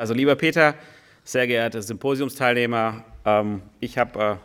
[0.00, 0.76] Also lieber Peter,
[1.24, 4.36] sehr geehrte Symposiumsteilnehmer, ähm, ich habe äh,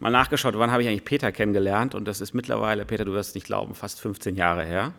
[0.00, 3.34] mal nachgeschaut, wann habe ich eigentlich Peter kennengelernt und das ist mittlerweile, Peter, du wirst
[3.34, 4.92] nicht glauben, fast 15 Jahre her.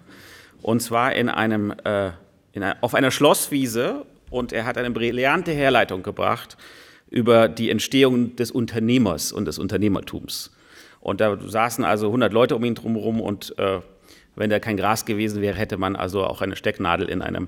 [0.63, 2.09] Und zwar in einem, äh,
[2.53, 6.57] in ein, auf einer Schlosswiese und er hat eine brillante Herleitung gebracht
[7.11, 10.49] über die Entstehung des Unternehmers und des Unternehmertums.
[11.01, 13.81] Und da saßen also 100 Leute um ihn drumherum und äh,
[14.35, 17.47] wenn da kein Gras gewesen wäre, hätte man also auch eine Stecknadel in einem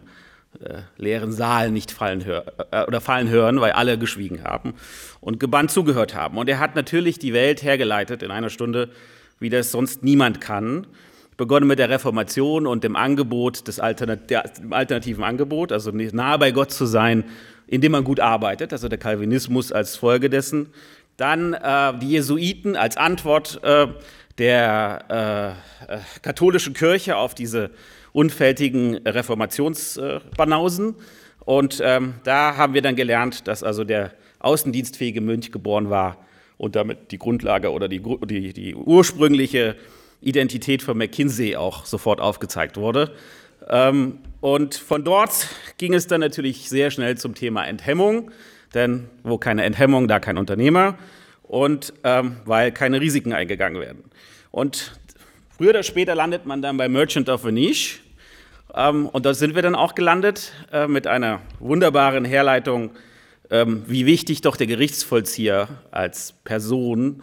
[0.60, 4.74] äh, leeren Saal nicht fallen, hör, äh, oder fallen hören, weil alle geschwiegen haben
[5.22, 6.38] und gebannt zugehört haben.
[6.38, 8.90] Und er hat natürlich die Welt hergeleitet in einer Stunde,
[9.40, 10.88] wie das sonst niemand kann.
[11.38, 16.38] Begonnen mit der Reformation und dem Angebot des Alternat der, dem alternativen Angebot, also nahe
[16.38, 17.24] bei Gott zu sein,
[17.66, 20.68] indem man gut arbeitet, also der Calvinismus als Folge dessen.
[21.22, 23.86] Dann äh, die Jesuiten als Antwort äh,
[24.40, 25.56] der
[25.88, 27.70] äh, äh katholischen Kirche auf diese
[28.12, 30.96] unfältigen Reformationsbanausen.
[31.46, 36.18] Und ähm, da haben wir dann gelernt, dass also der außendienstfähige Mönch geboren war
[36.58, 39.76] und damit die Grundlage oder die, die, die ursprüngliche
[40.22, 43.12] Identität von McKinsey auch sofort aufgezeigt wurde.
[43.70, 48.32] Ähm, und von dort ging es dann natürlich sehr schnell zum Thema Enthemmung,
[48.74, 50.98] denn wo keine Enthemmung, da kein Unternehmer
[51.44, 54.04] und ähm, weil keine Risiken eingegangen werden.
[54.52, 54.94] Und
[55.62, 58.00] Früher oder später landet man dann bei Merchant of Venice.
[58.74, 62.90] Ähm, und dort sind wir dann auch gelandet äh, mit einer wunderbaren Herleitung,
[63.52, 67.22] ähm, wie wichtig doch der Gerichtsvollzieher als Person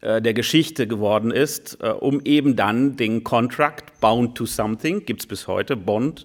[0.00, 5.20] äh, der Geschichte geworden ist, äh, um eben dann den Contract Bound to Something, gibt
[5.20, 6.24] es bis heute, Bond,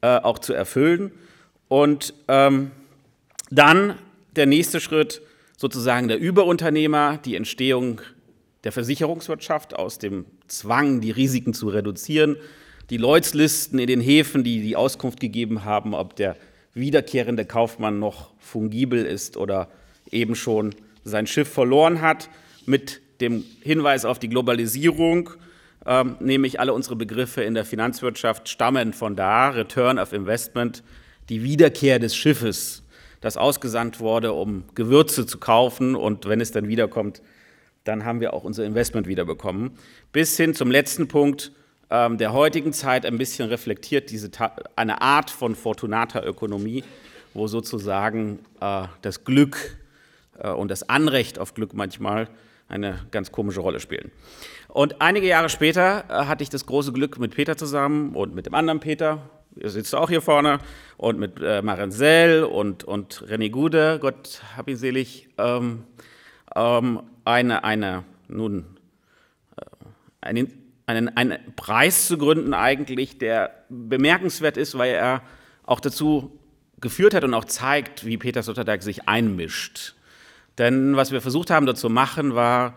[0.00, 1.12] äh, auch zu erfüllen.
[1.68, 2.70] Und ähm,
[3.50, 3.94] dann
[4.36, 5.22] der nächste Schritt,
[5.56, 8.00] sozusagen der Überunternehmer, die Entstehung
[8.64, 12.36] der Versicherungswirtschaft aus dem Zwang, die Risiken zu reduzieren,
[12.90, 16.36] die Leutslisten in den Häfen, die die Auskunft gegeben haben, ob der
[16.74, 19.68] wiederkehrende Kaufmann noch fungibel ist oder
[20.10, 22.28] eben schon sein Schiff verloren hat,
[22.66, 25.30] mit dem Hinweis auf die Globalisierung,
[25.86, 30.82] ähm, nämlich alle unsere Begriffe in der Finanzwirtschaft stammen von da, Return of Investment,
[31.28, 32.82] die Wiederkehr des Schiffes,
[33.20, 37.22] das ausgesandt wurde, um Gewürze zu kaufen und wenn es dann wiederkommt,
[37.84, 39.72] dann haben wir auch unser Investment wiederbekommen.
[40.12, 41.52] Bis hin zum letzten Punkt
[41.90, 44.30] ähm, der heutigen Zeit ein bisschen reflektiert diese
[44.76, 46.84] eine Art von Fortunata-Ökonomie,
[47.34, 49.78] wo sozusagen äh, das Glück
[50.38, 52.28] äh, und das Anrecht auf Glück manchmal
[52.68, 54.10] eine ganz komische Rolle spielen.
[54.68, 58.44] Und einige Jahre später äh, hatte ich das große Glück mit Peter zusammen und mit
[58.44, 59.22] dem anderen Peter,
[59.60, 60.58] ihr sitzt auch hier vorne,
[60.96, 65.84] und mit äh, Marenzel und, und René Gude, Gott hab ihn selig, ähm,
[66.54, 68.64] ähm, eine, eine, nun,
[69.56, 69.64] äh,
[70.20, 70.52] einen,
[70.86, 75.22] einen, einen Preis zu gründen eigentlich, der bemerkenswert ist, weil er
[75.64, 76.38] auch dazu
[76.80, 79.94] geführt hat und auch zeigt, wie Peter Sloterdijk sich einmischt.
[80.58, 82.76] Denn was wir versucht haben, dort zu machen, war,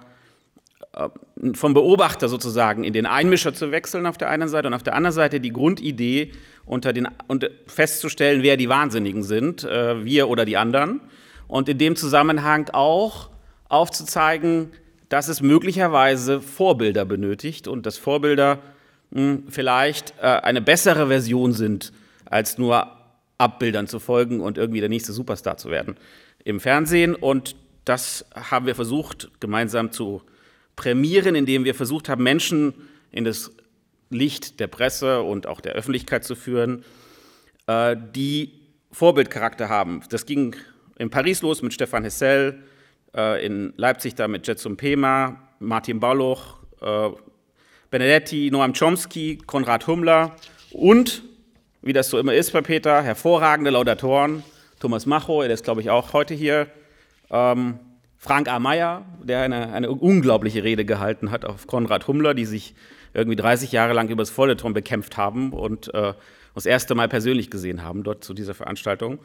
[1.54, 4.96] vom Beobachter sozusagen in den Einmischer zu wechseln auf der einen Seite und auf der
[4.96, 6.34] anderen Seite die Grundidee
[6.66, 11.00] unter den, und festzustellen, wer die Wahnsinnigen sind, äh, wir oder die anderen.
[11.48, 13.30] Und in dem Zusammenhang auch
[13.70, 14.72] aufzuzeigen,
[15.08, 18.60] dass es möglicherweise Vorbilder benötigt und dass Vorbilder
[19.14, 21.94] hm, vielleicht äh, eine bessere Version sind,
[22.26, 22.92] als nur
[23.38, 25.96] Abbildern zu folgen und irgendwie der nächste Superstar zu werden
[26.44, 27.16] im Fernsehen.
[27.16, 30.22] Und das haben wir versucht gemeinsam zu
[30.76, 32.74] prämieren, indem wir versucht haben, Menschen
[33.12, 33.52] in das
[34.10, 36.84] Licht der Presse und auch der Öffentlichkeit zu führen,
[37.68, 38.60] äh, die
[38.92, 40.02] Vorbildcharakter haben.
[40.10, 40.56] Das ging
[40.98, 42.64] in Paris los mit Stefan Hessel,
[43.16, 47.10] äh, in Leipzig da mit Jetsun Pema, Martin Balloch, äh,
[47.90, 50.36] Benedetti, Noam Chomsky, Konrad Hummler
[50.72, 51.24] und,
[51.82, 54.44] wie das so immer ist bei Peter, hervorragende Laudatoren,
[54.80, 56.68] Thomas Macho, der ist glaube ich auch heute hier,
[57.30, 57.80] ähm,
[58.24, 58.60] Frank A.
[58.60, 62.76] Meyer, der eine, eine unglaubliche Rede gehalten hat auf Konrad Hummler, die sich
[63.16, 66.14] irgendwie 30 Jahre lang übers Feuilleton bekämpft haben und äh,
[66.54, 69.18] das erste Mal persönlich gesehen haben dort zu dieser Veranstaltung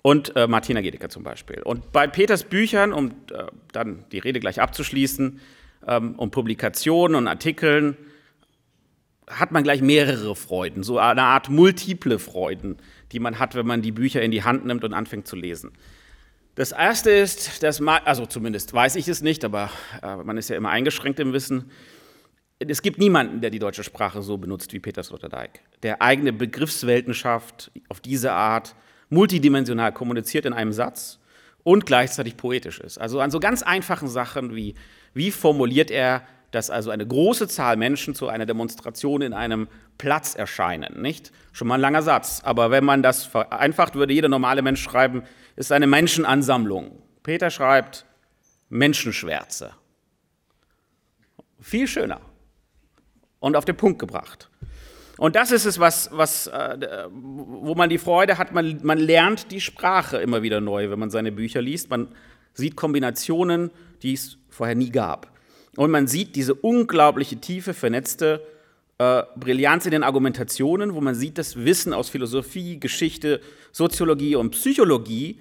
[0.00, 1.60] und äh, Martina Gedecker zum Beispiel.
[1.62, 5.38] Und bei Peters Büchern, um äh, dann die Rede gleich abzuschließen,
[5.86, 7.94] ähm, um Publikationen und Artikeln,
[9.28, 12.78] hat man gleich mehrere Freuden, so eine Art multiple Freuden,
[13.12, 15.72] die man hat, wenn man die Bücher in die Hand nimmt und anfängt zu lesen.
[16.60, 19.70] Das erste ist, dass man, also zumindest weiß ich es nicht, aber
[20.02, 21.70] äh, man ist ja immer eingeschränkt im Wissen.
[22.58, 27.14] Es gibt niemanden, der die deutsche Sprache so benutzt wie Peter Sloterdijk, der eigene Begriffswelten
[27.14, 28.74] schafft, auf diese Art
[29.08, 31.18] multidimensional kommuniziert in einem Satz
[31.62, 32.98] und gleichzeitig poetisch ist.
[32.98, 34.74] Also an so ganz einfachen Sachen wie,
[35.14, 39.68] wie formuliert er dass also eine große Zahl Menschen zu einer Demonstration in einem
[39.98, 41.00] Platz erscheinen.
[41.00, 41.32] Nicht?
[41.52, 45.22] Schon mal ein langer Satz, aber wenn man das vereinfacht, würde jeder normale Mensch schreiben,
[45.56, 47.02] ist eine Menschenansammlung.
[47.22, 48.04] Peter schreibt
[48.68, 49.72] Menschenschwärze.
[51.60, 52.20] Viel schöner
[53.38, 54.50] und auf den Punkt gebracht.
[55.18, 58.52] Und das ist es, was, was, äh, wo man die Freude hat.
[58.52, 61.90] Man, man lernt die Sprache immer wieder neu, wenn man seine Bücher liest.
[61.90, 62.08] Man
[62.54, 63.70] sieht Kombinationen,
[64.02, 65.29] die es vorher nie gab.
[65.76, 68.44] Und man sieht diese unglaubliche tiefe, vernetzte
[68.98, 73.40] äh, Brillanz in den Argumentationen, wo man sieht, dass Wissen aus Philosophie, Geschichte,
[73.72, 75.40] Soziologie und Psychologie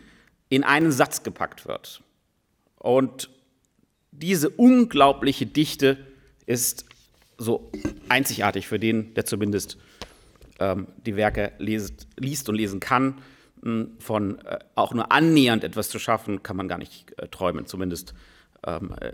[0.49, 2.01] in einen Satz gepackt wird.
[2.77, 3.29] Und
[4.11, 5.97] diese unglaubliche Dichte
[6.45, 6.85] ist
[7.37, 7.71] so
[8.09, 9.77] einzigartig für den, der zumindest
[10.59, 13.21] ähm, die Werke liest, liest, und lesen kann.
[13.63, 17.65] Hm, von äh, auch nur annähernd etwas zu schaffen, kann man gar nicht äh, träumen.
[17.65, 18.13] Zumindest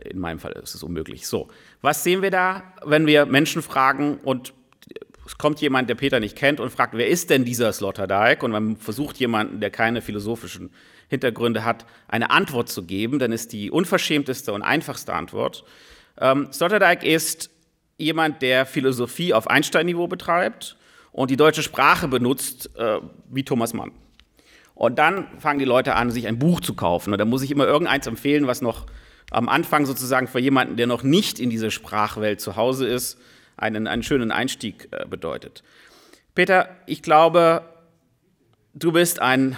[0.09, 1.27] in meinem Fall ist es unmöglich.
[1.27, 1.49] So,
[1.81, 4.53] was sehen wir da, wenn wir Menschen fragen und
[5.25, 8.43] es kommt jemand, der Peter nicht kennt und fragt, wer ist denn dieser Sloterdijk?
[8.43, 10.69] Und man versucht jemanden, der keine philosophischen
[11.07, 15.63] Hintergründe hat, eine Antwort zu geben, dann ist die unverschämteste und einfachste Antwort.
[16.19, 17.49] Ähm, Sloterdijk ist
[17.97, 20.77] jemand, der Philosophie auf Einstein-Niveau betreibt
[21.11, 22.99] und die deutsche Sprache benutzt äh,
[23.29, 23.91] wie Thomas Mann.
[24.73, 27.13] Und dann fangen die Leute an, sich ein Buch zu kaufen.
[27.13, 28.85] Und da muss ich immer irgendeins empfehlen, was noch
[29.31, 33.17] am Anfang sozusagen für jemanden, der noch nicht in dieser Sprachwelt zu Hause ist,
[33.57, 35.63] einen, einen schönen Einstieg äh, bedeutet.
[36.35, 37.63] Peter, ich glaube,
[38.73, 39.55] du bist ein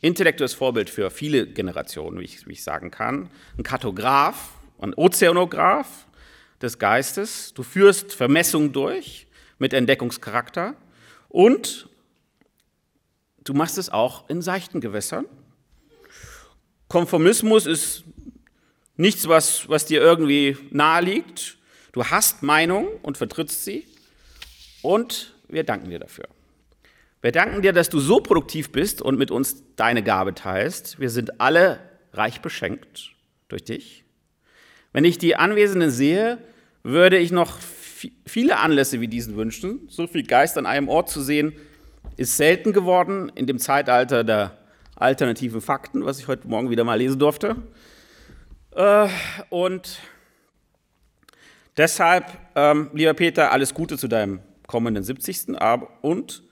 [0.00, 3.30] intellektuelles Vorbild für viele Generationen, wie ich, wie ich sagen kann.
[3.56, 6.06] Ein Kartograf, ein Ozeanograf,
[6.64, 7.54] des Geistes.
[7.54, 9.26] Du führst Vermessung durch
[9.58, 10.74] mit Entdeckungscharakter
[11.28, 11.88] und
[13.44, 15.26] du machst es auch in seichten Gewässern.
[16.88, 18.04] Konformismus ist
[18.96, 21.56] nichts, was, was dir irgendwie nahe liegt.
[21.92, 23.86] Du hast Meinung und vertrittst sie
[24.82, 26.26] und wir danken dir dafür.
[27.22, 31.00] Wir danken dir, dass du so produktiv bist und mit uns deine Gabe teilst.
[31.00, 31.80] Wir sind alle
[32.12, 33.12] reich beschenkt
[33.48, 34.04] durch dich.
[34.92, 36.38] Wenn ich die Anwesenden sehe,
[36.82, 37.58] würde ich noch
[38.26, 39.88] viele Anlässe wie diesen wünschen.
[39.88, 41.54] So viel Geist an einem Ort zu sehen,
[42.16, 44.58] ist selten geworden in dem Zeitalter der
[44.94, 47.56] alternativen Fakten, was ich heute Morgen wieder mal lesen durfte.
[48.74, 49.08] Äh,
[49.50, 49.98] und
[51.76, 55.56] deshalb, ähm, lieber Peter, alles Gute zu deinem kommenden 70.
[56.02, 56.42] Und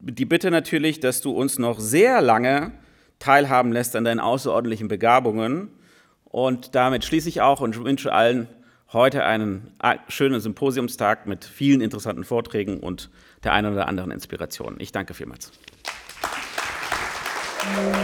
[0.00, 2.72] die Bitte natürlich, dass du uns noch sehr lange
[3.18, 5.70] teilhaben lässt an deinen außerordentlichen Begabungen.
[6.24, 8.48] Und damit schließe ich auch und wünsche allen
[8.92, 9.72] heute einen
[10.08, 13.10] schönen Symposiumstag mit vielen interessanten Vorträgen und
[13.42, 14.76] der einen oder anderen Inspiration.
[14.78, 15.52] Ich danke vielmals.
[17.60, 18.03] Applaus